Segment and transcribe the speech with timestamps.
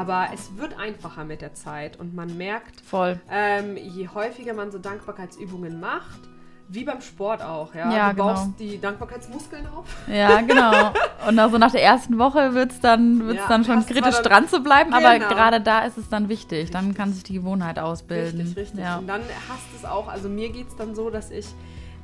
[0.00, 3.20] Aber es wird einfacher mit der Zeit und man merkt, Voll.
[3.30, 6.20] ähm, je häufiger man so Dankbarkeitsübungen macht,
[6.68, 7.92] wie beim Sport auch, ja.
[7.92, 8.28] Ja, du genau.
[8.28, 9.86] baust die Dankbarkeitsmuskeln auf.
[10.06, 10.92] Ja, genau.
[11.26, 14.24] Und also nach der ersten Woche wird es dann, wird's Ja, dann schon kritisch dann-
[14.24, 15.28] dran zu bleiben, aber Genau.
[15.28, 16.70] gerade da ist es dann wichtig.
[16.70, 16.96] Dann Richtig.
[16.98, 18.40] kann sich die Gewohnheit ausbilden.
[18.40, 18.80] Richtig, richtig.
[18.80, 18.98] Ja.
[18.98, 21.46] Und dann hast es auch, also mir geht es dann so, dass ich,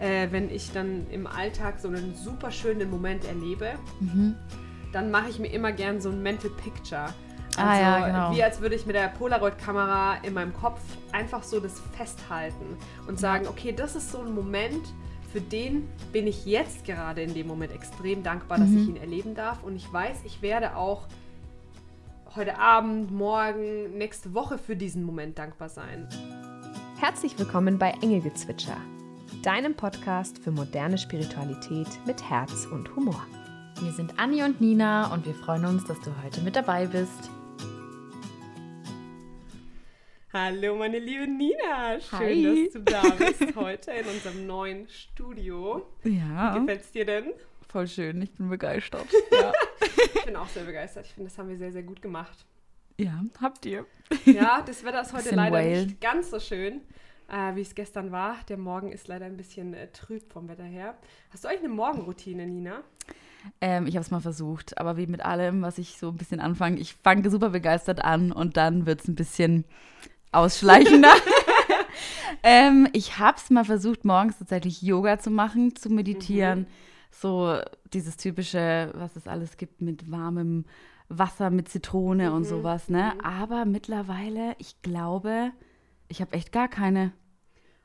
[0.01, 3.69] äh, wenn ich dann im Alltag so einen super schönen Moment erlebe,
[4.01, 4.35] Mhm.
[4.93, 7.07] dann mache ich mir immer gern so ein Mental Picture.
[7.57, 8.33] Also Ah, ja, genau.
[8.37, 10.81] wie als würde ich mit der Polaroid-Kamera in meinem Kopf
[11.13, 12.77] einfach so das festhalten
[13.09, 14.87] und sagen, okay, das ist so ein Moment,
[15.33, 18.79] für den bin ich jetzt gerade in dem Moment extrem dankbar, dass Mhm.
[18.79, 19.63] ich ihn erleben darf.
[19.63, 21.07] Und ich weiß, ich werde auch
[22.35, 26.07] heute Abend, morgen, nächste Woche für diesen Moment dankbar sein.
[27.01, 28.77] Herzlich willkommen bei Engelgezwitscher,
[29.43, 33.23] deinem Podcast für moderne Spiritualität mit Herz und Humor.
[33.81, 37.31] Wir sind Anni und Nina und wir freuen uns, dass du heute mit dabei bist.
[40.39, 41.99] Hallo, meine liebe Nina.
[41.99, 42.65] Schön, Hi.
[42.67, 45.87] dass du da bist heute in unserem neuen Studio.
[46.05, 47.33] Ja, Gefällt es dir denn?
[47.69, 48.21] voll schön.
[48.21, 49.07] Ich bin begeistert.
[49.33, 49.51] Ja.
[50.15, 51.07] Ich bin auch sehr begeistert.
[51.07, 52.45] Ich finde, das haben wir sehr, sehr gut gemacht.
[52.99, 53.87] Ja, habt ihr.
[54.27, 55.87] Ja, das Wetter ist heute leider Whale.
[55.87, 56.83] nicht ganz so schön,
[57.29, 58.37] äh, wie es gestern war.
[58.51, 60.99] Der Morgen ist leider ein bisschen äh, trüb vom Wetter her.
[61.31, 62.83] Hast du eigentlich eine Morgenroutine, Nina?
[63.63, 66.41] Ähm, ich habe es mal versucht, aber wie mit allem, was ich so ein bisschen
[66.41, 69.65] anfange, ich fange super begeistert an und dann wird es ein bisschen
[70.33, 71.13] ausschleichender.
[72.43, 76.67] ähm, ich habe es mal versucht, morgens tatsächlich Yoga zu machen, zu meditieren.
[77.11, 77.59] So
[77.93, 80.65] dieses typische, was es alles gibt mit warmem
[81.09, 83.15] Wasser, mit Zitrone und sowas, ne?
[83.23, 85.53] Aber mittlerweile, ich glaube,
[86.09, 87.13] ich habe echt gar keine.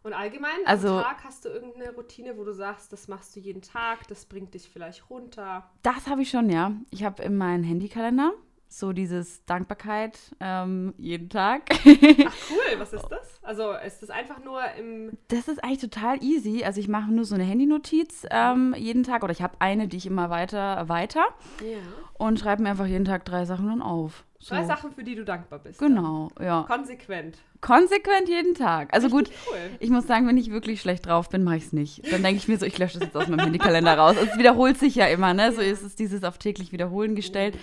[0.03, 3.39] Und allgemein Also- am Tag hast du irgendeine Routine, wo du sagst, das machst du
[3.39, 5.70] jeden Tag, das bringt dich vielleicht runter.
[5.83, 6.72] Das habe ich schon, ja.
[6.89, 8.33] Ich habe in meinem Handykalender
[8.73, 11.64] so dieses Dankbarkeit ähm, jeden Tag.
[11.72, 13.39] Ach cool, was ist das?
[13.44, 15.17] Also ist das einfach nur im...
[15.27, 16.64] Das ist eigentlich total easy.
[16.64, 19.98] Also ich mache nur so eine Handynotiz ähm, jeden Tag oder ich habe eine, die
[19.98, 21.26] ich immer weiter weiter
[21.60, 21.77] Ja.
[22.14, 24.23] und schreibe mir einfach jeden Tag drei Sachen dann auf.
[24.39, 24.55] So.
[24.55, 25.77] Drei Sachen, für die du dankbar bist.
[25.80, 26.65] Genau, ja.
[26.67, 26.77] Dann.
[26.80, 27.37] Konsequent.
[27.60, 28.92] Konsequent jeden Tag.
[28.92, 29.58] Also gut, Cool.
[29.80, 32.11] ich muss sagen, wenn ich wirklich schlecht drauf bin, mache ich es nicht.
[32.11, 34.15] Dann denke ich mir so, ich lösche das jetzt aus meinem Handykalender raus.
[34.20, 35.52] Es wiederholt sich ja immer, ne?
[35.52, 37.55] So ist es dieses auf täglich Wiederholen gestellt.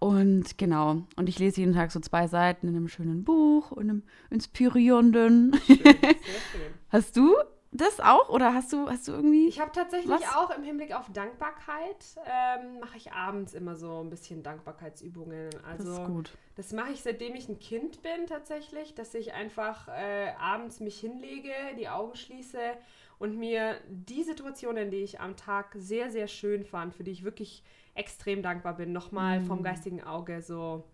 [0.00, 1.02] Und genau.
[1.16, 5.54] Und ich lese jeden Tag so zwei Seiten in einem schönen Buch und einem inspirierenden.
[5.66, 5.94] Schön, sehr
[6.52, 6.74] schön.
[6.88, 7.36] Hast du
[7.72, 9.46] das auch oder hast du, hast du irgendwie?
[9.46, 10.34] Ich habe tatsächlich Was?
[10.34, 15.50] auch im Hinblick auf Dankbarkeit, ähm, mache ich abends immer so ein bisschen Dankbarkeitsübungen.
[15.64, 16.32] Also das ist gut.
[16.56, 20.98] Das mache ich seitdem ich ein Kind bin tatsächlich, dass ich einfach äh, abends mich
[20.98, 22.58] hinlege, die Augen schließe
[23.18, 27.22] und mir die Situationen, die ich am Tag sehr, sehr schön fand, für die ich
[27.22, 27.62] wirklich
[27.94, 30.84] extrem dankbar bin, nochmal vom geistigen Auge so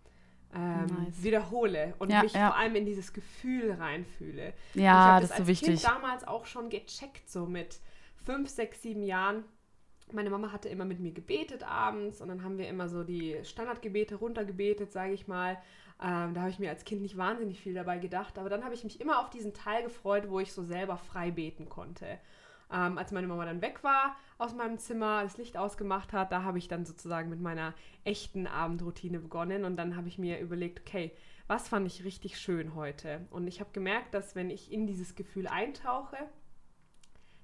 [0.54, 0.86] ähm.
[0.86, 1.22] Nice.
[1.22, 2.48] wiederhole und Ja, mich ja.
[2.48, 4.54] vor allem in dieses Gefühl reinfühle.
[4.74, 5.68] Ich Ja, hab das ist so als wichtig.
[5.82, 7.80] Kind damals auch schon gecheckt, so mit
[8.24, 9.44] fünf, sechs, sieben Jahren.
[10.12, 13.36] Meine Mama hatte immer mit mir gebetet abends und dann haben wir immer so die
[13.42, 15.58] Standardgebete runtergebetet, sage ich mal.
[16.00, 18.74] Ähm, da habe ich mir als Kind nicht wahnsinnig viel dabei gedacht, aber dann habe
[18.74, 22.18] ich mich immer auf diesen Teil gefreut, wo ich so selber frei beten konnte.
[22.72, 26.42] Ähm, als meine Mama dann weg war aus meinem Zimmer, das Licht ausgemacht hat, da
[26.42, 30.80] habe ich dann sozusagen mit meiner echten Abendroutine begonnen und dann habe ich mir überlegt,
[30.80, 31.12] okay,
[31.46, 33.26] was fand ich richtig schön heute?
[33.30, 36.16] Und ich habe gemerkt, dass wenn ich in dieses Gefühl eintauche,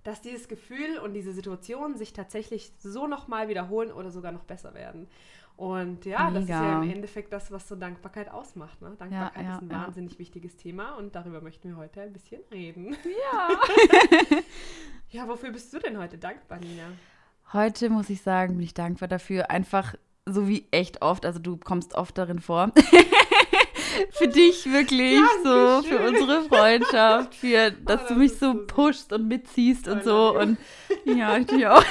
[0.02, 4.74] dass dieses Gefühl und diese Situation sich tatsächlich so nochmal wiederholen oder sogar noch besser
[4.74, 5.08] werden.
[5.56, 6.82] Und ja, das ist ja Mega.
[6.82, 8.80] im Endeffekt das, was so Dankbarkeit ausmacht.
[8.82, 8.94] Ne?
[8.98, 9.82] Dankbarkeit ja, ist ein ja.
[9.86, 12.96] wahnsinnig wichtiges Thema und darüber möchten wir heute ein bisschen reden.
[13.04, 13.48] Ja.
[15.12, 16.84] Ja, wofür bist du denn heute dankbar, Nina?
[17.52, 19.50] Heute muss ich sagen, bin ich dankbar dafür.
[19.50, 21.26] Einfach so wie echt oft.
[21.26, 22.72] Also du kommst oft darin vor.
[24.10, 26.06] für dich wirklich so, für Dankeschön.
[26.06, 30.38] unsere Freundschaft, für dass das du mich so pushst und mitziehst und so.
[30.38, 30.58] Und
[31.04, 31.84] ja, ich dich auch.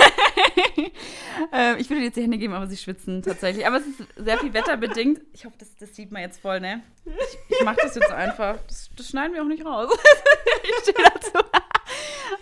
[1.53, 3.65] ähm, ich würde dir jetzt die Hände geben, aber sie schwitzen tatsächlich.
[3.65, 5.21] Aber es ist sehr viel wetterbedingt.
[5.33, 6.83] Ich hoffe, das, das sieht man jetzt voll, ne?
[7.05, 8.57] Ich, ich mache das jetzt einfach.
[8.67, 9.91] Das, das schneiden wir auch nicht raus.
[10.63, 11.31] ich stehe dazu.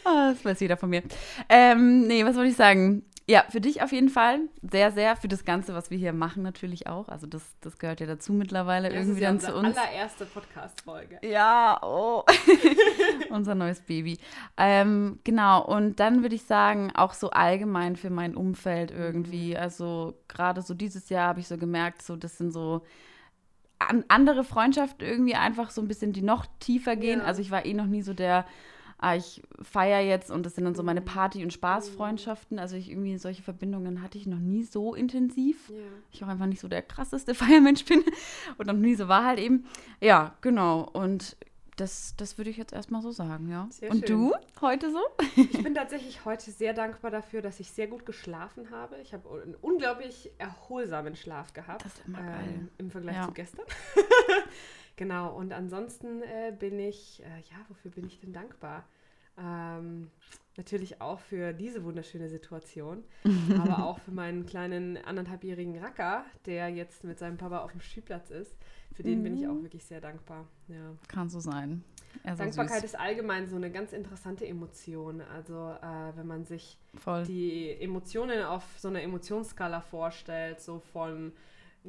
[0.04, 1.04] Ah, das weiß jeder von mir.
[1.50, 3.04] Ähm, nee, was wollte ich sagen?
[3.30, 4.40] Ja, für dich auf jeden Fall.
[4.64, 5.16] Sehr, sehr.
[5.16, 7.10] Für das Ganze, was wir hier machen, natürlich auch.
[7.10, 9.78] Also, das, das gehört ja dazu mittlerweile Das irgendwie ja dann zu uns.
[9.78, 11.20] allererste Podcast-Folge.
[11.22, 12.24] Ja, oh.
[13.30, 14.18] Unser neues Baby.
[14.58, 19.56] Ähm, genau, und dann würde ich sagen, auch so allgemein für mein Umfeld irgendwie.
[19.56, 22.82] Also gerade so dieses Jahr habe ich so gemerkt, so das sind so
[23.78, 27.20] an andere Freundschaften irgendwie einfach so ein bisschen, die noch tiefer gehen.
[27.20, 27.26] Ja.
[27.26, 28.46] Also ich war eh noch nie so der
[29.02, 32.60] ah, ich feiere jetzt und das sind dann so meine Party- und Spaßfreundschaften.
[32.60, 35.70] Also ich irgendwie solche Verbindungen hatte ich noch nie so intensiv.
[35.70, 35.76] Ja.
[36.12, 38.04] Ich auch einfach nicht so der krasseste Feiermensch bin
[38.58, 39.66] und noch nie so war halt eben.
[40.02, 40.82] Ja, genau.
[40.94, 41.38] Und
[41.78, 43.66] das, das würde ich jetzt erstmal so sagen, ja.
[43.72, 44.18] Sehr und schön.
[44.32, 45.00] du heute so?
[45.38, 48.98] Ich bin tatsächlich heute sehr dankbar dafür, dass ich sehr gut geschlafen habe.
[49.02, 51.86] Ich habe einen unglaublich erholsamen Schlaf gehabt.
[51.86, 52.44] Das ist immer geil.
[52.54, 53.28] ähm, Im Vergleich Ja.
[53.28, 53.66] zu gestern.
[55.00, 58.86] genau, und ansonsten äh, bin ich, äh, ja, wofür bin ich denn dankbar?
[59.42, 60.12] Ähm,
[60.58, 63.04] natürlich auch für diese wunderschöne Situation,
[63.58, 68.30] aber auch für meinen kleinen anderthalbjährigen Racker, der jetzt mit seinem Papa auf dem Spielplatz
[68.30, 68.54] ist.
[68.94, 69.52] Für den bin ich Mhm.
[69.52, 70.46] auch wirklich sehr dankbar.
[70.68, 70.94] Ja.
[71.08, 71.84] Kann so sein.
[72.26, 72.84] Dankbarkeit süß.
[72.92, 75.22] ist allgemein so eine ganz interessante Emotion.
[75.22, 77.24] Also äh, wenn man sich Voll.
[77.24, 81.32] die Emotionen auf so einer Emotionsskala vorstellt, so von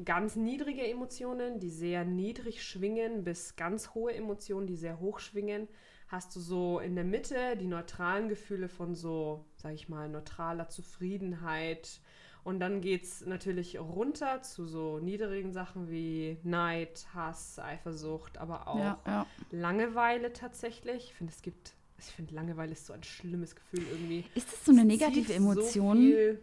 [0.03, 5.67] ganz niedrige Emotionen, die sehr niedrig schwingen, bis ganz hohe Emotionen, die sehr hoch schwingen,
[6.07, 10.69] hast du so in der Mitte die neutralen Gefühle von so, sag ich mal, neutraler
[10.69, 12.01] Zufriedenheit.
[12.43, 18.67] Und dann geht es natürlich runter zu so niedrigen Sachen wie Neid, Hass, Eifersucht, aber
[18.67, 19.27] auch ja, ja.
[19.51, 21.05] Langeweile tatsächlich.
[21.05, 24.25] Ich finde, es gibt, ich finde, Langeweile ist so ein schlimmes Gefühl irgendwie.
[24.33, 25.97] Ist das so eine negative Emotion?
[25.97, 26.37] So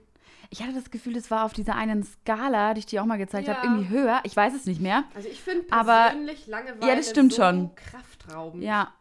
[0.51, 3.19] ich hatte das Gefühl, das war auf dieser einen Skala, die ich dir auch mal
[3.19, 3.57] gezeigt Ja.
[3.57, 4.21] habe, irgendwie höher.
[4.25, 5.05] Ich weiß es nicht mehr.
[5.15, 7.71] Also ich finde Aber- persönlich Langeweile Ja, das stimmt so schon.
[7.75, 8.63] kraftraubend.
[8.63, 8.93] Ja.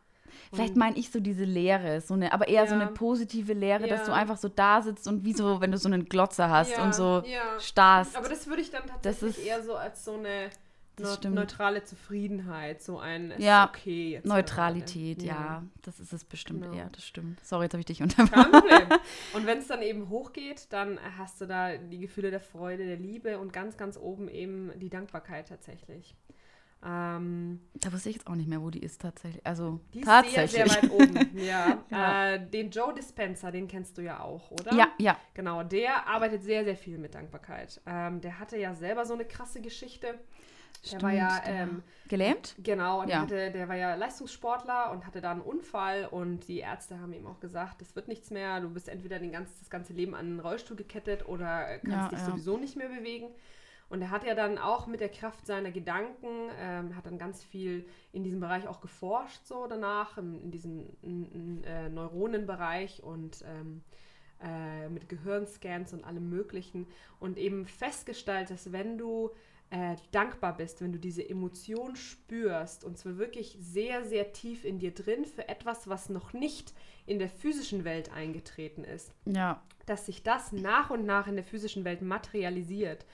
[0.53, 2.81] Vielleicht meine ich so diese Leere, so eine, aber eher so Ja.
[2.81, 4.05] eine positive Leere, dass Ja.
[4.07, 6.95] du einfach so da sitzt und wie so, wenn du so einen Glotzer hast und
[6.95, 7.21] so
[7.59, 8.15] starrst.
[8.15, 10.49] Aber das würde ich dann tatsächlich ist- eher so als so eine
[11.05, 11.35] Stimmt.
[11.35, 15.27] neutrale Zufriedenheit, so ein Ja, okay jetzt Neutralität, gerade.
[15.29, 15.63] ja.
[15.83, 16.75] Das ist es bestimmt Genau.
[16.75, 17.39] eher, das stimmt.
[17.45, 18.51] Sorry, jetzt habe ich dich Kein unterbrochen.
[18.51, 18.99] Problem.
[19.33, 22.97] Und wenn es dann eben hochgeht, dann hast du da die Gefühle der Freude, der
[22.97, 26.15] Liebe und ganz, ganz oben eben die Dankbarkeit tatsächlich.
[26.85, 29.45] Ähm, Da wusste ich jetzt auch nicht mehr, wo die ist tatsächlich.
[29.45, 30.51] Also die ist tatsächlich.
[30.51, 31.29] sehr, sehr weit oben.
[31.37, 31.83] Ja.
[31.89, 32.33] Ja.
[32.33, 34.73] Äh, den Joe Dispenza, den kennst du ja auch, oder?
[34.73, 35.17] ja, ja.
[35.33, 37.81] Genau, der arbeitet sehr, sehr viel mit Dankbarkeit.
[37.87, 40.19] Ähm, der hatte ja selber so eine krasse Geschichte.
[40.83, 42.55] Der Stimmt, war ja, der- ähm, Gelähmt?
[42.57, 43.21] genau, und Ja.
[43.21, 47.27] hatte, der war ja Leistungssportler und hatte da einen Unfall und die Ärzte haben ihm
[47.27, 50.25] auch gesagt, das wird nichts mehr, du bist entweder den ganz, das ganze Leben an
[50.27, 52.25] einen Rollstuhl gekettet oder kannst Ja, dich ja.
[52.25, 53.29] sowieso nicht mehr bewegen.
[53.89, 56.27] Und er hat ja dann auch mit der Kraft seiner Gedanken,
[56.59, 60.89] ähm, hat dann ganz viel in diesem Bereich auch geforscht, so danach, in, in diesem
[61.03, 63.83] n- n- äh, Neuronenbereich und ähm,
[64.41, 66.87] äh, mit Gehirnscans und allem Möglichen
[67.19, 69.31] und eben festgestellt, dass wenn du
[69.69, 74.79] äh, dankbar bist, wenn du diese Emotion spürst und zwar wirklich sehr, sehr tief in
[74.79, 76.73] dir drin für etwas, was noch nicht
[77.05, 79.61] in der physischen Welt eingetreten ist, Ja.
[79.85, 83.05] dass sich das nach und nach in der physischen Welt materialisiert.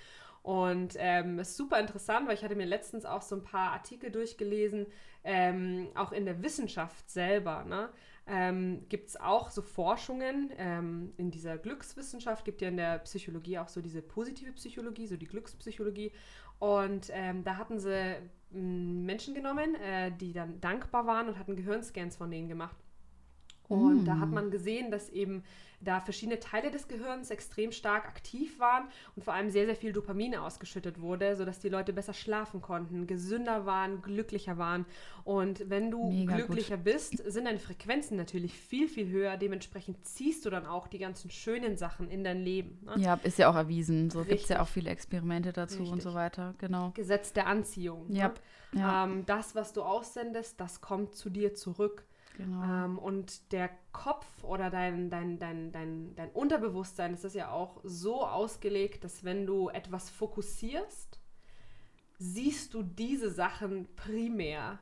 [0.43, 3.71] Und ähm, es ist super interessant, weil ich hatte mir letztens auch so ein paar
[3.71, 4.87] Artikel durchgelesen,
[5.23, 7.63] ähm, auch in der Wissenschaft selber.
[7.63, 7.89] Ne?
[8.25, 13.59] Ähm, gibt es auch so Forschungen ähm, in dieser Glückswissenschaft, gibt ja in der Psychologie
[13.59, 16.11] auch so diese positive Psychologie, so die Glückspsychologie.
[16.59, 18.15] Und ähm, da hatten sie
[18.51, 18.59] mh,
[19.05, 22.82] Menschen genommen, äh, die dann dankbar waren und hatten Gehirnscans von denen gemacht.
[23.67, 25.43] Und da hat man gesehen, dass eben
[25.83, 29.93] da verschiedene Teile des Gehirns extrem stark aktiv waren und vor allem sehr, sehr viel
[29.93, 34.85] Dopamin ausgeschüttet wurde, sodass die Leute besser schlafen konnten, gesünder waren, glücklicher waren.
[35.23, 39.37] Und wenn du Mega glücklicher bist, sind deine Frequenzen natürlich viel, viel höher.
[39.37, 42.79] Dementsprechend ziehst du dann auch die ganzen schönen Sachen in dein Leben.
[42.85, 42.93] Ne?
[42.97, 44.09] Ja, ist ja auch erwiesen.
[44.09, 46.03] So gibt es ja auch viele Experimente dazu und Richtig.
[46.03, 46.55] so weiter.
[46.59, 46.91] Genau.
[46.91, 48.05] Gesetz der Anziehung.
[48.11, 48.29] Ja.
[48.29, 48.33] Ne?
[48.75, 52.05] Ja, Ähm, das, was du aussendest, das kommt zu dir zurück.
[52.33, 52.63] Genau.
[52.63, 57.79] Ähm, und der Kopf oder dein, dein, dein, dein, dein Unterbewusstsein das ist ja auch
[57.83, 61.19] so ausgelegt, dass wenn du etwas fokussierst,
[62.17, 64.79] siehst du diese Sachen primär.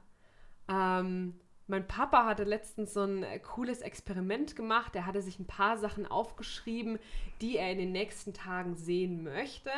[0.67, 4.95] Ähm, mein Papa hatte letztens so ein cooles Experiment gemacht.
[4.95, 6.99] Er hatte sich ein paar Sachen aufgeschrieben,
[7.39, 9.71] die er in den nächsten Tagen sehen möchte.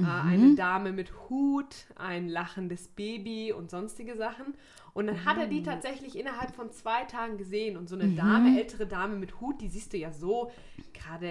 [0.00, 4.54] Äh, eine Dame mit Hut, ein lachendes Baby und sonstige Sachen.
[4.92, 7.76] Und dann hat er die tatsächlich innerhalb von zwei Tagen gesehen.
[7.76, 10.52] Und so eine Dame, ältere Dame mit Hut, die siehst du ja so,
[10.92, 11.28] gerade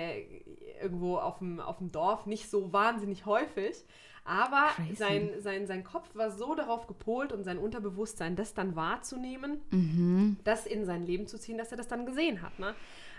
[0.82, 3.86] irgendwo auf dem, auf dem Dorf, nicht so wahnsinnig häufig.
[4.26, 4.96] Aber Crazy.
[4.96, 10.38] sein, sein, sein Kopf war so darauf gepolt und sein Unterbewusstsein, das dann wahrzunehmen, Mhm.
[10.46, 12.58] das in sein Leben zu ziehen, dass er das dann gesehen hat.
[12.60, 12.74] Ne?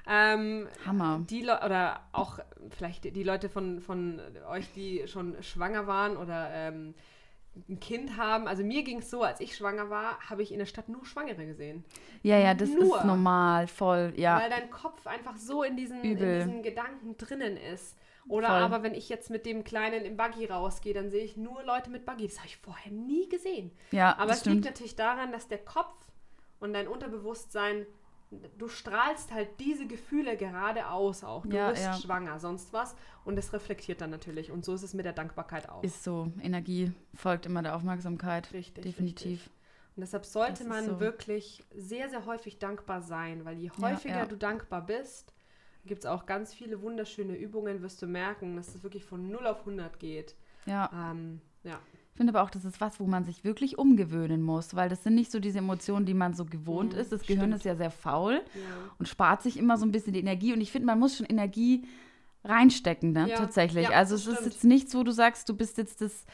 [0.07, 1.23] Ähm, Hammer.
[1.29, 2.39] die Le oder auch
[2.71, 4.21] vielleicht die Leute von, von
[4.51, 6.95] euch, die schon schwanger waren oder ähm,
[7.69, 8.49] ein Kind haben.
[8.49, 11.05] Also mir ging es so, als ich schwanger war, habe ich in der Stadt nur
[11.07, 11.85] Schwangere gesehen.
[12.23, 12.99] Ja, ja, das Nur.
[12.99, 14.41] ist normal, voll, ja.
[14.41, 17.97] Weil dein Kopf einfach so in diesen, in diesen Gedanken drinnen ist.
[18.27, 18.57] Oder Voll.
[18.57, 21.91] aber wenn ich jetzt mit dem Kleinen im Buggy rausgehe, dann sehe ich nur Leute
[21.91, 22.27] mit Buggy.
[22.27, 23.71] Das habe ich vorher nie gesehen.
[23.91, 24.65] Ja, Aber das es liegt stimmt.
[24.65, 25.95] natürlich daran, dass der Kopf
[26.59, 27.87] und dein Unterbewusstsein
[28.31, 31.47] du strahlst halt diese Gefühle geradeaus auch.
[31.47, 31.95] Du Ja, bist ja.
[31.95, 32.97] schwanger, sonst was.
[33.25, 34.51] Und das reflektiert dann natürlich.
[34.51, 35.83] Und so ist es mit der Dankbarkeit auch.
[35.83, 36.31] Ist so.
[36.41, 38.53] Energie folgt immer der Aufmerksamkeit.
[38.53, 38.85] richtig.
[38.85, 39.41] Definitiv.
[39.41, 39.51] Richtig.
[39.97, 41.01] Und deshalb sollte man so.
[41.01, 44.27] wirklich sehr, sehr häufig dankbar sein, weil je häufiger ja.
[44.27, 45.33] du dankbar bist,
[45.87, 49.47] gibt es auch ganz viele wunderschöne Übungen, wirst du merken, dass es wirklich von 0
[49.47, 50.35] auf 100 geht.
[50.67, 50.91] Ja.
[50.93, 51.79] Ähm, ja.
[52.15, 55.03] Ich finde aber auch, das ist was, wo man sich wirklich umgewöhnen muss, weil das
[55.03, 57.11] sind nicht so diese Emotionen, die man so gewohnt Mhm, ist.
[57.11, 57.55] Das Gehirn stimmt.
[57.57, 58.61] ist ja sehr faul ja.
[59.01, 60.53] und spart sich immer so ein bisschen die Energie.
[60.53, 61.85] Und ich finde, man muss schon Energie
[62.45, 63.29] reinstecken, ne?
[63.31, 63.89] Ja, tatsächlich.
[63.89, 64.53] ja, also es ist stimmt.
[64.53, 66.25] jetzt nichts, wo du sagst, du bist jetzt das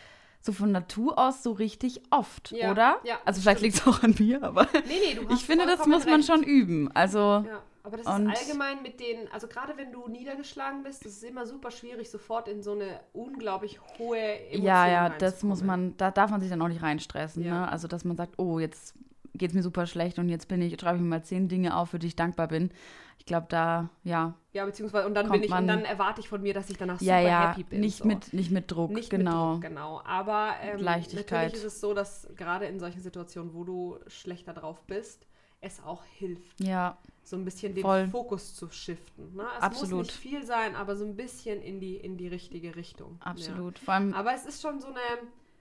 [0.43, 2.99] so von Natur aus so richtig oft, oder?
[3.05, 6.05] ja, also vielleicht liegt es auch an mir, aber Nee, nee, ich finde, das muss
[6.05, 6.27] man recht.
[6.27, 6.91] schon üben.
[6.93, 11.05] Also Ja, aber das Und- ist allgemein mit den, also gerade wenn du niedergeschlagen bist,
[11.05, 15.43] das ist immer super schwierig, sofort in so eine unglaublich hohe Emotion ja, ja, das
[15.43, 17.43] muss man, da darf man sich dann auch nicht reinstressen.
[17.45, 17.61] Ja.
[17.63, 17.69] Ne?
[17.73, 18.95] Also, dass man sagt, oh, jetzt
[19.35, 21.77] geht es mir super schlecht und jetzt bin ich, schreibe ich mir mal zehn Dinge
[21.77, 22.71] auf, für die ich dankbar bin.
[23.19, 26.29] Ich glaube, da, ja, Ja, beziehungsweise, und dann bin ich, man- und dann erwarte ich
[26.29, 27.81] von mir, dass ich danach ja, super ja, happy bin.
[27.81, 28.07] nicht, so.
[28.07, 29.55] mit, nicht mit Druck, Nicht genau.
[29.55, 30.01] mit Druck, genau.
[30.05, 31.31] Aber ähm, Leichtigkeit.
[31.45, 35.27] natürlich ist es so, dass gerade in solchen Situationen, wo du schlechter drauf bist,
[35.61, 38.09] es auch hilft, Ja, so ein bisschen den Voll.
[38.09, 39.35] Fokus zu shiften.
[39.37, 39.45] Ne?
[39.59, 39.91] Es Absolut.
[39.99, 43.19] muss nicht viel sein, aber so ein bisschen in die, in die richtige Richtung.
[43.21, 43.79] absolut.
[43.79, 44.17] Vor allem, Ja.
[44.17, 44.99] Aber es ist schon so eine,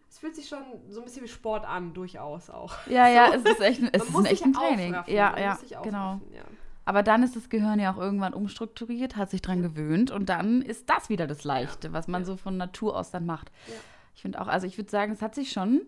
[0.10, 2.74] es fühlt sich schon so ein bisschen wie Sport an, durchaus auch.
[2.88, 4.94] ja, ja, es ist echt, es ist ein echt ein Training.
[4.96, 6.22] aufraffen, Ja, man ja, genau.
[6.34, 6.44] ja.
[6.86, 10.64] Aber dann ist das Gehirn ja auch irgendwann umstrukturiert, hat sich dran gewöhnt und dann
[10.64, 12.26] ist das wieder das Leichte, was man Ja.
[12.26, 13.52] so von Natur aus dann macht.
[13.68, 13.74] Ja.
[14.16, 15.82] Ich finde auch, also ich würde sagen, es hat sich schon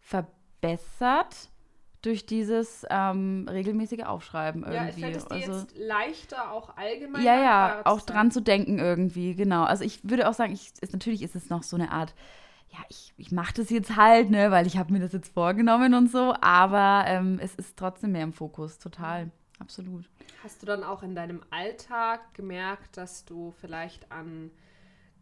[0.00, 1.50] verbessert
[2.02, 5.00] durch dieses ähm, regelmäßige Aufschreiben Ja, irgendwie.
[5.00, 8.14] fällt es dir also, jetzt leichter, auch allgemein ja, ja, auch sein?
[8.14, 9.64] dran zu denken irgendwie, genau.
[9.64, 12.14] Also ich würde auch sagen, ich, ist, natürlich ist es noch so eine Art,
[12.70, 15.94] ja, ich, ich mache das jetzt halt, ne, weil ich habe mir das jetzt vorgenommen
[15.94, 20.08] und so, aber ähm, es ist trotzdem mehr im Fokus, total, absolut.
[20.44, 24.50] Hast du dann auch in deinem Alltag gemerkt, dass du vielleicht an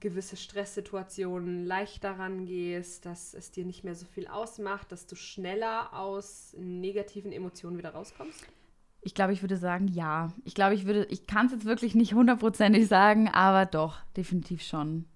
[0.01, 5.93] gewisse Stresssituationen leichter rangehst, dass es dir nicht mehr so viel ausmacht, dass du schneller
[5.93, 8.45] aus negativen Emotionen wieder rauskommst?
[9.01, 10.33] Ich glaube, ich würde sagen, ja.
[10.45, 14.63] Ich glaube, ich würde, ich kann es jetzt wirklich nicht hundertprozentig sagen, aber doch, definitiv
[14.63, 15.07] schon.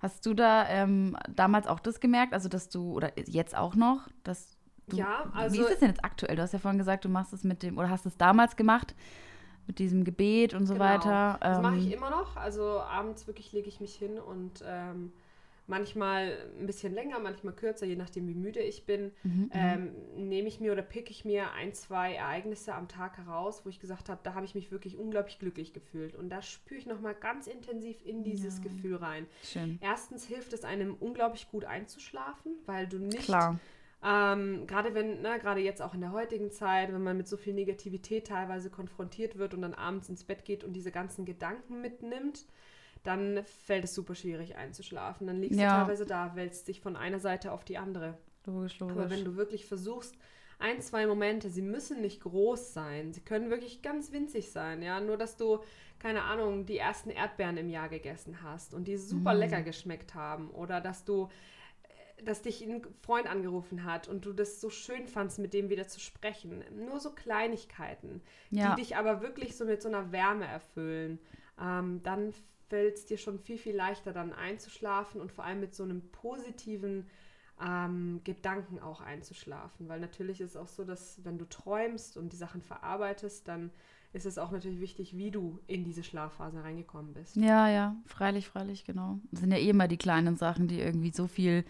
[0.00, 4.08] Hast du da ähm, damals auch das gemerkt, also dass du, oder jetzt auch noch,
[4.24, 4.56] dass
[4.88, 6.36] du, Ja, wie also ist es denn jetzt aktuell?
[6.36, 8.94] Du hast ja vorhin gesagt, du machst es mit dem, oder hast es damals gemacht,
[9.66, 10.84] mit diesem Gebet und so Genau.
[10.84, 11.38] weiter.
[11.40, 12.36] Das mache ich Ähm, immer noch.
[12.36, 15.12] Also abends wirklich lege ich mich hin und ähm,
[15.68, 20.46] manchmal ein bisschen länger, manchmal kürzer, je nachdem wie müde ich bin, mhm, ähm, nehme
[20.46, 24.08] ich mir oder pick ich mir ein, zwei Ereignisse am Tag heraus, wo ich gesagt
[24.08, 26.14] habe, da habe ich mich wirklich unglaublich glücklich gefühlt.
[26.14, 28.62] Und da spüre ich nochmal ganz intensiv in dieses Ja.
[28.70, 29.26] Gefühl rein.
[29.42, 29.78] Schön.
[29.80, 33.58] Erstens hilft es einem unglaublich gut einzuschlafen, weil du nicht Klar.
[34.06, 37.36] Ähm, gerade wenn, ne, gerade jetzt auch in der heutigen Zeit, wenn man mit so
[37.36, 41.80] viel Negativität teilweise konfrontiert wird und dann abends ins Bett geht und diese ganzen Gedanken
[41.80, 42.46] mitnimmt,
[43.04, 45.26] dann fällt es super schwierig einzuschlafen.
[45.26, 45.70] Dann liegst Ja.
[45.72, 48.18] du teilweise da, wälzt dich von einer Seite auf die andere.
[48.46, 48.92] Logisch, logisch.
[48.96, 50.16] Aber wenn du wirklich versuchst,
[50.58, 55.00] ein, zwei Momente, sie müssen nicht groß sein, sie können wirklich ganz winzig sein, ja,
[55.00, 55.60] nur dass du,
[55.98, 59.38] keine Ahnung, die ersten Erdbeeren im Jahr gegessen hast und die super Mm.
[59.38, 61.28] lecker geschmeckt haben oder dass du,
[62.24, 65.86] dass dich ein Freund angerufen hat und du das so schön fandst, mit dem wieder
[65.86, 66.64] zu sprechen.
[66.74, 68.74] Nur so Kleinigkeiten, ja.
[68.74, 71.18] die dich aber wirklich so mit so einer Wärme erfüllen,
[71.60, 72.32] ähm, dann
[72.68, 76.10] fällt es dir schon viel, viel leichter dann einzuschlafen und vor allem mit so einem
[76.10, 77.06] positiven
[77.64, 79.88] ähm, Gedanken auch einzuschlafen.
[79.88, 83.70] Weil natürlich ist es auch so, dass wenn du träumst und die Sachen verarbeitest, dann
[84.12, 87.36] ist es auch natürlich wichtig, wie du in diese Schlafphase reingekommen bist.
[87.36, 89.20] Ja, ja, freilich, freilich, genau.
[89.30, 91.64] Das sind ja eh immer die kleinen Sachen, die irgendwie so viel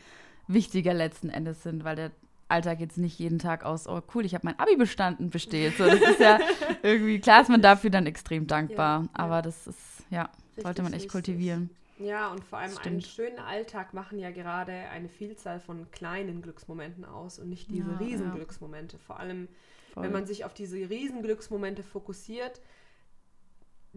[0.49, 2.11] wichtiger letzten Endes sind, weil der
[2.49, 5.76] Alltag jetzt nicht jeden Tag aus, oh cool, ich habe mein Abi bestanden, besteht.
[5.76, 6.38] So, das ist ja
[6.83, 9.11] irgendwie, klar ist man dafür dann extrem dankbar, Ja, ja.
[9.15, 9.79] aber das ist,
[10.11, 11.12] ja, sollte man echt richtig.
[11.12, 11.71] kultivieren.
[11.99, 17.05] Ja, und vor allem einen schönen Alltag machen ja gerade eine Vielzahl von kleinen Glücksmomenten
[17.05, 18.35] aus und nicht diese Ja, riesen ja.
[18.35, 18.99] Glücksmomente.
[18.99, 19.49] Vor allem
[19.95, 20.05] Voll.
[20.05, 22.61] wenn man sich auf diese riesen Glücksmomente fokussiert,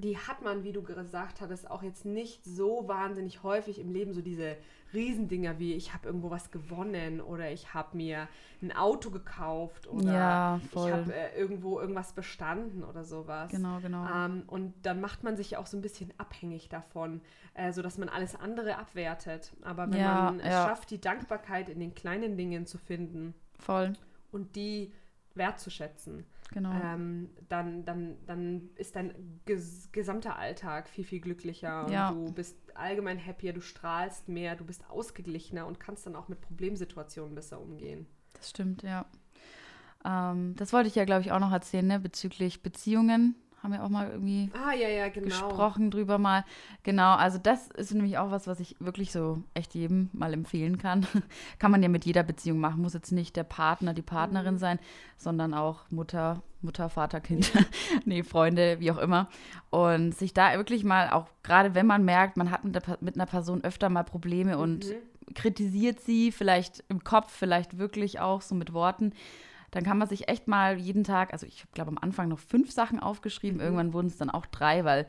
[0.02, 4.14] die hat man, wie du gesagt hattest, auch jetzt nicht so wahnsinnig häufig im Leben,
[4.14, 4.56] so diese
[4.94, 8.28] Riesendinger wie ich habe irgendwo was gewonnen oder ich habe mir
[8.62, 13.52] ein Auto gekauft oder ja, ich habe äh, irgendwo irgendwas bestanden oder sowas.
[13.52, 14.08] genau, genau.
[14.08, 17.22] Ähm, und dann macht man sich ja auch so ein bisschen abhängig davon,
[17.54, 19.52] äh, sodass man alles andere abwertet.
[19.62, 20.66] Aber wenn Ja, man es ja.
[20.66, 23.94] schafft, die Dankbarkeit in den kleinen Dingen zu finden voll,
[24.32, 24.92] und die
[25.36, 26.72] wertzuschätzen, genau.
[26.74, 32.12] ähm, dann, dann, dann ist dein ges gesamter Alltag viel, viel glücklicher und Ja.
[32.12, 36.42] du bist allgemein happier, du strahlst mehr, du bist ausgeglichener und kannst dann auch mit
[36.42, 38.08] Problemsituationen besser umgehen.
[38.34, 39.06] Das stimmt, ja.
[40.06, 42.00] Ähm, das wollte ich ja, glaube ich, auch noch erzählen, ne?
[42.00, 45.26] bezüglich Beziehungen haben wir auch mal irgendwie ah, ja, ja, genau.
[45.26, 46.46] gesprochen drüber mal.
[46.84, 50.78] Genau, also das ist nämlich auch was, was ich wirklich so echt jedem mal empfehlen
[50.78, 51.06] kann.
[51.60, 52.82] kann man ja mit jeder Beziehung machen.
[52.82, 54.60] Muss jetzt nicht der Partner, die Partnerin mhm.
[54.60, 54.80] sein,
[55.18, 57.52] sondern auch Mutter, Mutter, Vater, Kind,
[58.06, 59.28] nee, Freunde, wie auch immer.
[59.70, 63.16] Und sich da wirklich mal, auch gerade wenn man merkt, man hat mit, der, mit
[63.16, 64.62] einer Person öfter mal Probleme mhm.
[64.62, 64.86] und
[65.36, 69.14] kritisiert sie, vielleicht im Kopf, vielleicht wirklich auch so mit Worten
[69.72, 72.72] dann kann man sich echt mal jeden Tag, also ich glaube am Anfang noch fünf
[72.72, 73.64] Sachen aufgeschrieben, mhm.
[73.64, 75.08] irgendwann wurden es dann auch drei, weil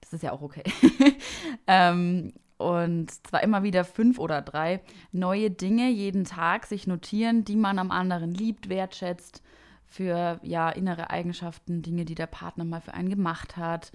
[0.00, 0.64] das ist ja auch okay.
[1.66, 4.80] ähm, und zwar immer wieder fünf oder drei
[5.12, 9.42] neue Dinge jeden Tag sich notieren, die man am anderen liebt, wertschätzt,
[9.86, 13.92] für ja innere Eigenschaften, Dinge, die der Partner mal für einen gemacht hat.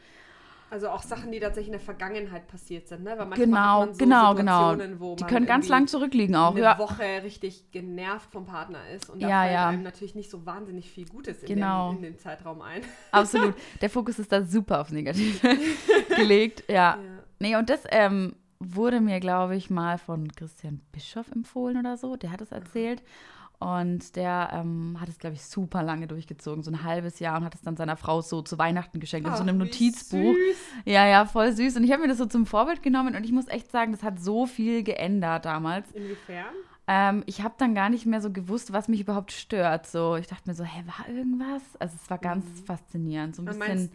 [0.72, 3.16] Also auch Sachen, die tatsächlich in der Vergangenheit passiert sind, ne?
[3.18, 4.76] Weil genau, so genau, genau.
[4.76, 6.52] die können ganz lang zurückliegen auch.
[6.52, 6.80] Eine ja.
[6.80, 9.70] Woche richtig genervt vom Partner ist und da ja, fällt ja.
[9.70, 11.90] einem natürlich nicht so wahnsinnig viel Gutes in, genau.
[11.90, 12.82] den, in den Zeitraum ein.
[13.12, 13.54] Absolut.
[13.82, 15.56] Der Fokus ist da super aufs Negative
[16.16, 16.64] gelegt.
[16.68, 16.76] Ja.
[16.76, 16.98] ja.
[17.40, 22.16] Nee, und das ähm, wurde mir, glaube ich, mal von Christian Bischoff empfohlen oder so.
[22.16, 23.04] Der hat es erzählt.
[23.60, 27.46] Und der ähm, hat es, glaube ich, super lange durchgezogen, so ein halbes Jahr und
[27.46, 30.34] hat es dann seiner Frau so zu Weihnachten geschenkt, Ach, in so einem Notizbuch.
[30.34, 30.58] Süß.
[30.86, 31.78] Ja, ja, voll süß.
[31.78, 34.04] Und ich habe mir das so zum Vorbild genommen und ich muss echt sagen, das
[34.04, 35.92] hat so viel geändert damals.
[35.92, 36.54] Inwiefern?
[36.88, 39.88] Ähm, ich habe dann gar nicht mehr so gewusst, was mich überhaupt stört.
[39.88, 41.64] So, ich dachte mir so, hä, war irgendwas?
[41.80, 42.66] Also es war ganz mhm.
[42.66, 43.94] faszinierend, so ein bisschen meinst,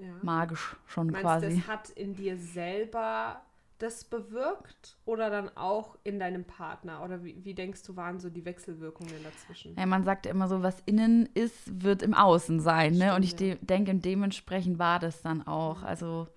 [0.00, 0.06] ja.
[0.22, 1.56] magisch schon meinst, quasi.
[1.56, 3.42] Das hat in dir selber
[3.82, 7.02] das bewirkt oder dann auch in deinem Partner?
[7.02, 9.74] Oder wie, wie denkst du, waren so die Wechselwirkungen dazwischen?
[9.76, 12.94] Ja, man sagt immer so, was innen ist, wird im Außen sein.
[12.94, 13.14] Ne?
[13.14, 15.80] Und ich de denke, dementsprechend war das dann auch.
[15.80, 15.86] Mhm.
[15.86, 16.28] Also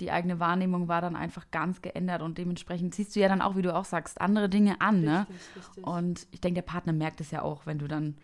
[0.00, 3.54] die eigene Wahrnehmung war dann einfach ganz geändert und dementsprechend ziehst du ja dann auch,
[3.54, 5.02] wie du auch sagst, andere Dinge an.
[5.02, 5.20] Ne?
[5.20, 5.62] Richtig, ne?
[5.62, 5.86] Richtig.
[5.86, 8.16] Und ich denke, der Partner merkt es ja auch, wenn du dann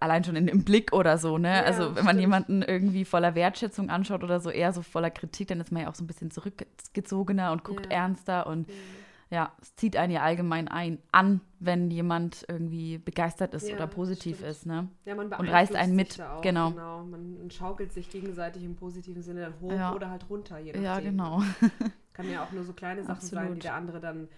[0.00, 1.48] allein schon in, im Blick oder so, ne?
[1.48, 2.20] Ja, also wenn man stimmt.
[2.20, 5.90] jemanden irgendwie voller Wertschätzung anschaut oder so eher so voller Kritik, dann ist man ja
[5.90, 7.98] auch so ein bisschen zurückgezogener und guckt ja.
[7.98, 8.68] ernster und
[9.30, 9.36] ja.
[9.38, 9.52] ja.
[9.60, 14.50] es zieht einen ja allgemein ein an, wenn jemand irgendwie begeistert ist oder positiv stimmt.
[14.50, 14.88] ist, ne?
[15.04, 16.70] Ja, man und reißt einen mit, auch, genau.
[16.70, 17.04] genau.
[17.04, 20.84] Man schaukelt sich gegenseitig im positiven Sinne dann hoch oder halt runter, je nachdem.
[20.84, 21.42] Ja, genau.
[22.12, 23.44] Kann ja auch nur so kleine Sachen Absolut.
[23.44, 24.28] sein, die der andere dann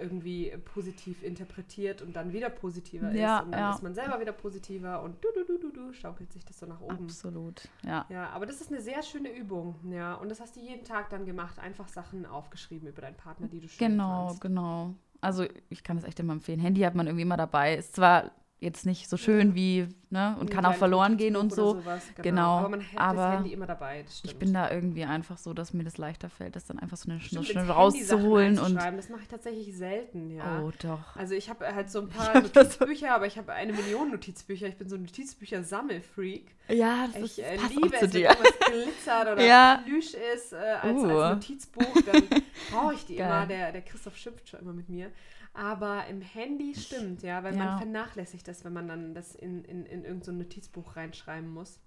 [0.00, 3.74] irgendwie positiv interpretiert und dann wieder positiver ja, ist und dann ja.
[3.74, 6.66] ist man selber wieder positiver und du, du, du, du, du, schaukelt sich das so
[6.66, 7.04] nach oben.
[7.04, 8.06] Absolut, ja.
[8.08, 10.14] Ja, aber das ist eine sehr schöne Übung, ja.
[10.14, 13.60] Und das hast du jeden Tag dann gemacht, einfach Sachen aufgeschrieben über deinen Partner, die
[13.60, 14.40] du schön Genau, fandst.
[14.40, 14.94] genau.
[15.20, 16.58] Also ich kann das echt immer empfehlen.
[16.58, 17.76] Handy hat man irgendwie immer dabei.
[17.76, 21.74] Ist zwar jetzt nicht so schön wie, ne, und kann auch verloren gehen und so.
[21.74, 22.22] Sowas, genau.
[22.22, 22.58] genau.
[22.58, 24.04] Aber man hält Aber das Handy immer dabei.
[24.22, 27.10] ich bin da irgendwie einfach so, dass mir das leichter fällt, das dann einfach so
[27.10, 28.58] eine Stunde schnell rauszuholen.
[28.58, 30.62] Und das mache ich tatsächlich selten, ja.
[30.62, 31.16] Oh, doch.
[31.16, 34.68] Also ich habe halt so ein paar Notizbücher, aber ich habe eine Million Notizbücher.
[34.68, 36.54] Ich bin so ein Notizbücher-Sammelfreak.
[36.68, 39.82] Ja, das ich, äh, liebe es, wenn irgendwas glitzert oder ja.
[39.84, 41.08] Plüsch ist äh, als, uh.
[41.08, 42.02] als Notizbuch.
[42.06, 43.26] Dann brauche ich die Geil.
[43.26, 43.46] immer.
[43.46, 45.10] Der, der Christoph schimpft schon immer mit mir.
[45.54, 47.64] Aber im Handy stimmt, ja, weil ja.
[47.64, 51.80] man vernachlässigt das, wenn man dann das in, in, in irgendein so Notizbuch reinschreiben muss.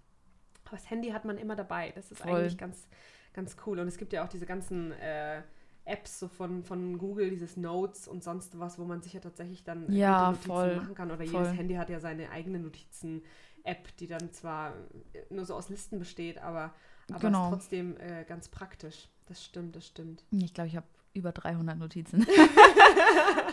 [0.65, 1.91] Aber das Handy hat man immer dabei.
[1.95, 2.33] Das ist Voll.
[2.33, 2.87] eigentlich ganz,
[3.33, 3.79] ganz cool.
[3.79, 5.41] Und es gibt ja auch diese ganzen äh,
[5.85, 9.63] Apps so von, von Google, dieses Notes und sonst was, wo man sich ja tatsächlich
[9.63, 11.11] dann ja, Notizen voll, machen kann.
[11.11, 11.43] Oder voll.
[11.43, 14.73] jedes Handy hat ja seine eigene Notizen-App, die dann zwar
[15.29, 16.73] nur so aus Listen besteht, aber,
[17.09, 17.45] aber genau.
[17.45, 19.09] ist trotzdem äh, ganz praktisch.
[19.27, 20.23] Das stimmt, das stimmt.
[20.31, 22.25] Ich glaube, ich habe über 300 Notizen.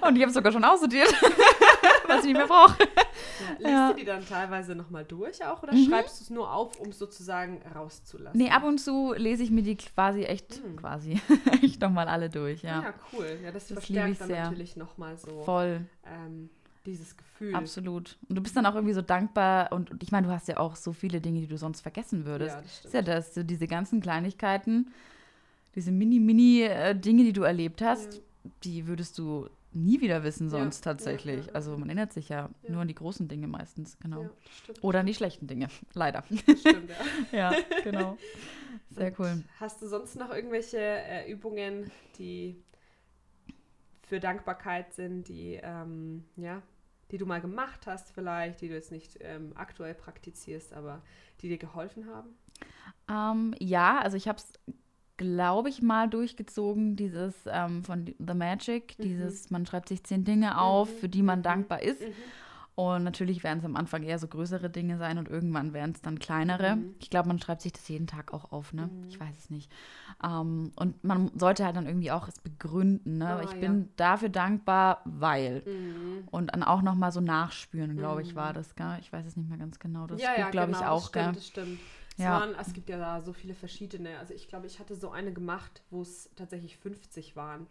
[0.06, 1.08] und ich habe sogar schon aussortiert,
[2.06, 2.76] was ich nicht mehr brauche.
[2.80, 3.92] Ja, liest ja.
[3.92, 5.86] du die dann teilweise nochmal durch auch oder mhm.
[5.88, 8.38] schreibst du es nur auf, um es sozusagen rauszulassen?
[8.38, 10.76] Nee, ab und zu lese ich mir die quasi echt, mhm.
[10.76, 11.20] quasi,
[11.62, 12.82] echt nochmal alle durch, ja.
[12.82, 13.38] Ja, cool.
[13.42, 14.44] Ja, das, das verstärkt dann sehr.
[14.44, 15.42] natürlich nochmal so.
[15.42, 15.86] Voll.
[16.04, 16.50] Ähm,
[16.84, 17.54] dieses Gefühl.
[17.54, 18.18] Absolut.
[18.28, 20.56] Und du bist dann auch irgendwie so dankbar und, und ich meine, du hast ja
[20.56, 22.56] auch so viele Dinge, die du sonst vergessen würdest.
[22.56, 22.86] Ja, das stimmt.
[22.86, 24.92] Ist ja das, so diese ganzen Kleinigkeiten
[25.74, 28.20] diese Mini-Mini-Dinge, die du erlebt hast, ja.
[28.64, 31.46] die würdest du nie wieder wissen sonst ja, tatsächlich.
[31.46, 34.30] Ja, also man erinnert sich ja, nur an die großen Dinge meistens, genau.
[34.80, 36.24] Oder an die schlechten Dinge, leider.
[36.46, 36.90] Das stimmt,
[37.32, 37.50] ja.
[37.52, 38.16] ja, genau.
[38.90, 39.44] Sehr Und cool.
[39.58, 42.62] Hast du sonst noch irgendwelche äh, Übungen, die
[44.02, 46.62] für Dankbarkeit sind, die, ähm, ja,
[47.10, 51.02] die du mal gemacht hast vielleicht, die du jetzt nicht ähm, aktuell praktizierst, aber
[51.40, 52.30] die dir geholfen haben?
[53.08, 54.52] Ähm, ja, also ich habe es
[55.16, 59.02] glaube ich, mal durchgezogen, dieses ähm, von The Magic, mhm.
[59.02, 60.98] dieses, man schreibt sich zehn Dinge auf, mhm.
[60.98, 61.44] für die man mhm.
[61.44, 62.00] dankbar ist.
[62.00, 62.12] Mhm.
[62.74, 66.00] Und natürlich werden es am Anfang eher so größere Dinge sein und irgendwann werden es
[66.00, 66.76] dann kleinere.
[66.76, 66.94] Mhm.
[67.00, 68.88] Ich glaube, man schreibt sich das jeden Tag auch auf, ne?
[69.08, 69.70] Ich weiß es nicht.
[70.24, 73.28] Ähm, und man sollte halt dann irgendwie auch es begründen, ne?
[73.28, 73.58] Ah, ich ja.
[73.58, 75.62] bin dafür dankbar, weil.
[75.66, 76.28] Mhm.
[76.30, 78.96] Und dann auch nochmal so nachspüren, glaube ich, war das, gell?
[79.02, 80.06] Ich weiß es nicht mehr ganz genau.
[80.06, 81.34] Das ja, ja, glaube genau, ich, auch, das stimmt, gell?
[81.34, 81.80] das stimmt.
[82.18, 82.30] Es, Ja.
[82.40, 84.18] waren, es gibt ja da so viele verschiedene.
[84.18, 87.66] Also ich glaube, ich hatte so eine gemacht, wo es tatsächlich 50 waren.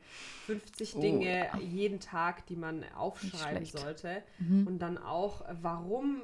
[0.47, 1.01] 50 Oh.
[1.01, 4.23] Dinge jeden Tag, die man aufschreiben sollte.
[4.39, 4.65] Mhm.
[4.67, 6.21] Und dann auch, warum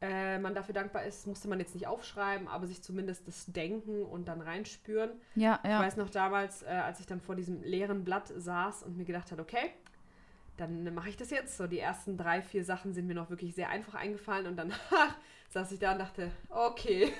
[0.00, 4.02] äh, man dafür dankbar ist, musste man jetzt nicht aufschreiben, aber sich zumindest das denken
[4.02, 5.10] und dann reinspüren.
[5.36, 5.78] Ja, Ich ja.
[5.80, 9.30] weiß noch damals, äh, als ich dann vor diesem leeren Blatt saß und mir gedacht
[9.30, 9.70] habe, okay,
[10.56, 11.56] dann mache ich das jetzt.
[11.56, 14.72] So die ersten drei, vier Sachen sind mir noch wirklich sehr einfach eingefallen und dann
[15.52, 17.12] saß ich da und dachte, okay,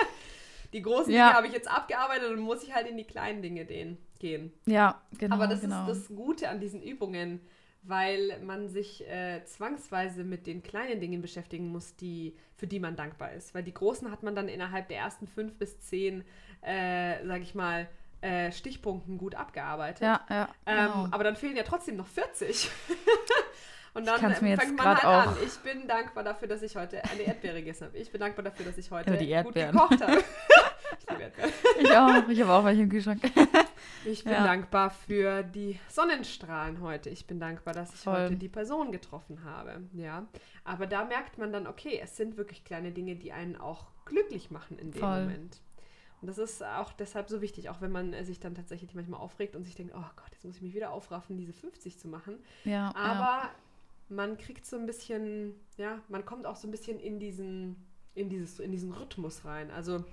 [0.72, 1.26] die großen Ja.
[1.26, 4.52] Dinge habe ich jetzt abgearbeitet und muss ich halt in die kleinen Dinge den, gehen.
[4.66, 5.36] Ja, genau.
[5.36, 5.88] Aber das genau.
[5.90, 7.40] ist das Gute an diesen Übungen,
[7.82, 12.96] weil man sich äh, zwangsweise mit den kleinen Dingen beschäftigen muss, die, für die man
[12.96, 13.54] dankbar ist.
[13.54, 16.24] Weil die großen hat man dann innerhalb der ersten fünf bis zehn,
[16.60, 17.88] äh, sag ich mal,
[18.20, 20.02] äh, Stichpunkten gut abgearbeitet.
[20.02, 20.48] Ja, ja.
[20.66, 21.08] Ähm, genau.
[21.10, 22.70] aber dann fehlen ja trotzdem noch 40.
[23.94, 25.36] Und dann fängt man halt auch- an.
[25.44, 27.98] Ich bin dankbar dafür, dass ich heute eine Erdbeere gegessen habe.
[27.98, 30.18] Ich bin dankbar dafür, dass ich heute Aber die gut gekocht habe.
[30.98, 31.50] ich liebe Erdbeeren.
[31.80, 32.28] Ich auch.
[32.28, 33.20] Ich habe auch welche im Kühlschrank.
[34.04, 34.44] Ich bin Ja.
[34.44, 37.10] dankbar für die Sonnenstrahlen heute.
[37.10, 38.14] Ich bin dankbar, dass ich Voll.
[38.14, 39.82] heute die Person getroffen habe.
[39.92, 40.26] Ja.
[40.64, 44.50] Aber da merkt man dann, okay, es sind wirklich kleine Dinge, die einen auch glücklich
[44.50, 45.20] machen in dem Voll.
[45.24, 45.60] Moment.
[46.22, 49.54] Und das ist auch deshalb so wichtig, auch wenn man sich dann tatsächlich manchmal aufregt
[49.54, 52.38] und sich denkt, oh Gott, jetzt muss ich mich wieder aufraffen, diese 50 zu machen.
[52.64, 53.50] Ja, ja.
[54.10, 57.76] Man kriegt so ein bisschen, ja, man kommt auch so ein bisschen in diesen,
[58.14, 59.70] in dieses, in diesen Rhythmus rein.
[59.70, 60.04] Also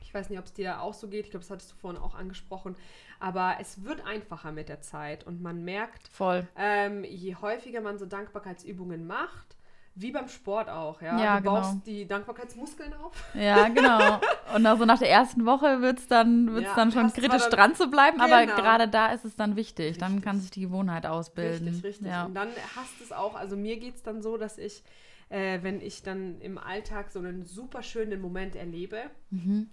[0.00, 1.26] ich weiß nicht, ob es dir auch so geht.
[1.26, 2.76] Ich glaube, das hattest du vorhin auch angesprochen.
[3.20, 6.46] Aber es wird einfacher mit der Zeit und man merkt, Voll.
[6.56, 9.53] ähm, je häufiger man so Dankbarkeitsübungen macht,
[9.96, 11.20] wie beim Sport auch, ja.
[11.22, 11.82] Ja, du baust genau.
[11.86, 13.12] die Dankbarkeitsmuskeln auf.
[13.34, 14.20] Ja, genau.
[14.54, 17.42] Und auch so nach der ersten Woche wird es dann, wird's Ja, dann schon kritisch
[17.42, 18.56] dann- dran zu bleiben, aber Genau.
[18.56, 19.98] gerade da ist es dann wichtig.
[19.98, 20.24] Dann Richtig.
[20.24, 21.68] kann sich die Gewohnheit ausbilden.
[21.68, 22.06] Richtig, richtig.
[22.08, 22.24] Ja.
[22.24, 24.82] Und dann hast es auch, also mir geht es dann so, dass ich,
[25.28, 28.98] äh, wenn ich dann im Alltag so einen super schönen Moment erlebe,
[29.30, 29.70] Mhm.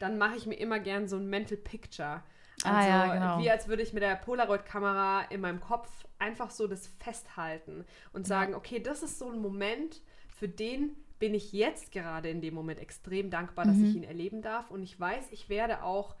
[0.00, 2.22] dann mache ich mir immer gern so ein Mental Picture.
[2.64, 3.38] Ah, Also ja, genau.
[3.38, 8.26] wie als würde ich mit der Polaroid-Kamera in meinem Kopf einfach so das festhalten und
[8.26, 12.54] sagen, okay, das ist so ein Moment, für den bin ich jetzt gerade in dem
[12.54, 13.84] Moment extrem dankbar, dass Mhm.
[13.84, 14.70] ich ihn erleben darf.
[14.70, 16.16] Und ich weiß, ich werde auch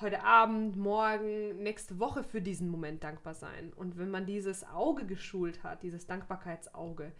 [0.00, 3.72] heute Abend, morgen, nächste Woche für diesen Moment dankbar sein.
[3.74, 7.12] Und wenn man dieses Auge geschult hat, dieses Dankbarkeitsauge,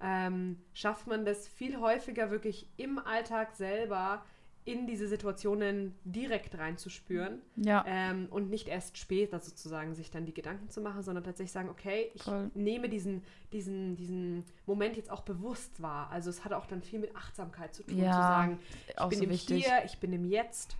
[0.00, 4.24] ähm, schafft man das viel häufiger wirklich im Alltag selber
[4.64, 7.84] in diese Situationen direkt reinzuspüren Ja.
[7.86, 11.68] ähm, und nicht erst später sozusagen sich dann die Gedanken zu machen, sondern tatsächlich sagen,
[11.68, 12.50] okay, ich Voll.
[12.54, 13.22] nehme diesen,
[13.52, 16.10] diesen, diesen Moment jetzt auch bewusst wahr.
[16.10, 19.18] Also es hat auch dann viel mit Achtsamkeit zu tun, Ja, zu sagen, ich bin
[19.18, 19.64] so im wichtig.
[19.66, 20.76] Hier, ich bin im Jetzt.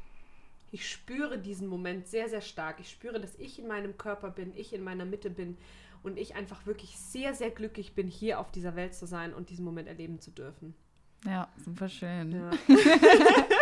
[0.71, 2.79] Ich spüre diesen Moment sehr, sehr stark.
[2.81, 5.59] Ich spüre, dass ich in meinem Körper bin, ich in meiner Mitte bin
[6.05, 9.51] und ich einfach wirklich sehr, sehr glücklich bin, hier auf dieser Welt zu sein und
[9.51, 10.75] diesen Moment erleben zu dürfen.
[11.25, 12.33] Ja, super schön.
[12.33, 12.51] Ja.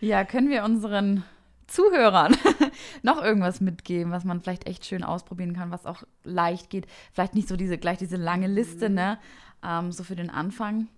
[0.00, 1.24] Ja, können wir unseren
[1.66, 2.36] Zuhörern
[3.02, 6.86] noch irgendwas mitgeben, was man vielleicht echt schön ausprobieren kann, was auch leicht geht?
[7.12, 8.94] Vielleicht nicht so diese gleich diese lange Liste, Mhm.
[8.94, 9.18] ne?
[9.64, 10.88] Ähm, so für den Anfang,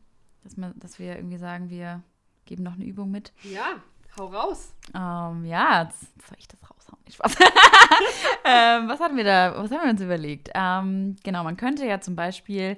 [0.43, 2.03] dass, man, dass wir irgendwie sagen, wir
[2.47, 3.33] geben noch eine Übung mit.
[3.43, 3.77] ja,
[4.19, 4.75] hau raus.
[4.95, 6.99] Ähm, ja, jetzt soll ich das raushauen?
[7.05, 7.35] Nicht Spaß.
[8.45, 10.51] ähm, was hatten wir da, was haben wir uns überlegt?
[10.55, 12.77] Ähm, genau, man könnte ja zum Beispiel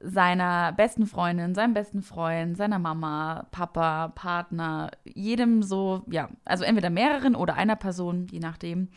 [0.00, 6.90] seiner besten Freundin, seinem besten Freund, seiner Mama, Papa, Partner, jedem so, ja, also entweder
[6.90, 8.88] mehreren oder einer Person, je nachdem,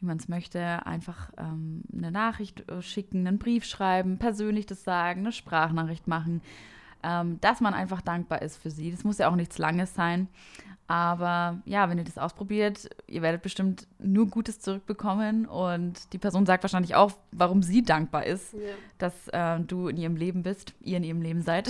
[0.00, 4.84] wie man es möchte, einfach ähm, eine Nachricht äh, schicken, einen Brief schreiben, persönlich das
[4.84, 6.42] sagen, eine Sprachnachricht machen,
[7.02, 8.90] ähm, dass man einfach dankbar ist für sie.
[8.90, 10.28] Das muss ja auch nichts Langes sein.
[10.90, 16.46] Aber ja, wenn ihr das ausprobiert, ihr werdet bestimmt nur Gutes zurückbekommen und die Person
[16.46, 18.58] sagt wahrscheinlich auch, warum sie dankbar ist, Ja.
[18.96, 21.68] dass äh, du in ihrem Leben bist, ihr in ihrem Leben seid.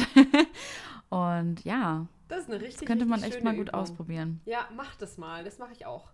[1.10, 3.80] und ja, Das ist eine richtig, das könnte man echt mal gut Übung.
[3.80, 4.40] ausprobieren.
[4.44, 5.44] Ja, mach das mal.
[5.44, 6.10] Das mache ich auch.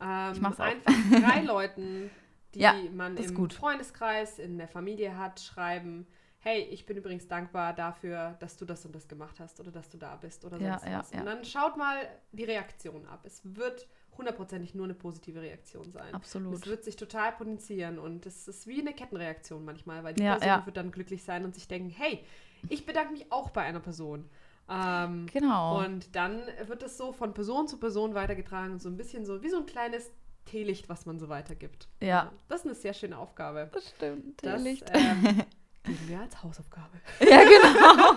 [0.00, 0.64] Ähm, Ich mach's auch.
[0.64, 2.10] Einfach drei Leuten,
[2.54, 3.52] die Ja, man im gut.
[3.54, 6.06] Freundeskreis, in der Familie hat, schreiben,
[6.44, 9.88] hey, ich bin übrigens dankbar dafür, dass du das und das gemacht hast oder dass
[9.88, 11.10] du da bist oder Ja, sonst ja, was.
[11.12, 11.20] ja.
[11.20, 11.96] Und dann schaut mal
[12.32, 13.20] die Reaktion ab.
[13.24, 16.14] Es wird hundertprozentig nur eine positive Reaktion sein.
[16.14, 16.54] Absolut.
[16.54, 20.32] Es wird sich total potenzieren und es ist wie eine Kettenreaktion manchmal, weil die Ja,
[20.32, 20.66] Person ja.
[20.66, 22.22] wird dann glücklich sein und sich denken, hey,
[22.68, 24.28] ich bedanke mich auch bei einer Person.
[24.68, 25.80] Ähm, Genau.
[25.84, 29.48] und dann wird es so von Person zu Person weitergetragen, so ein bisschen so wie
[29.50, 30.10] so ein kleines
[30.44, 31.88] Teelicht, was man so weitergibt.
[32.00, 32.30] Ja.
[32.48, 33.70] Das ist eine sehr schöne Aufgabe.
[33.72, 34.44] das stimmt.
[34.44, 34.84] Das Licht.
[34.94, 35.42] ähm,
[35.84, 36.98] Geben wir als Hausaufgabe.
[37.20, 38.14] Ja, genau.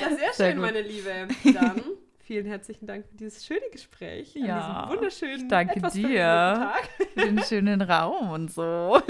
[0.00, 0.62] Ja, sehr schön, Sehr gut.
[0.62, 1.28] meine Liebe.
[1.54, 1.82] Dann
[2.18, 4.36] vielen herzlichen Dank für dieses schöne Gespräch.
[4.36, 6.18] an Ja, diesem wunderschönen, danke etwas dir.
[6.18, 6.88] Tag.
[7.14, 9.00] Für den schönen Raum und so.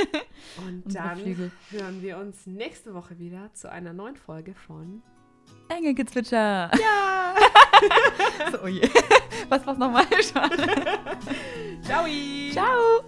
[0.67, 1.51] Und dann Flügel.
[1.71, 5.03] hören wir uns nächste Woche wieder zu einer neuen Folge von
[5.69, 6.71] Engelgezwitscher.
[6.81, 7.35] Ja!
[8.53, 8.89] So, oh je.
[9.49, 10.07] Was war's nochmal?
[10.23, 10.49] Ciao!
[12.53, 13.05] Ciao.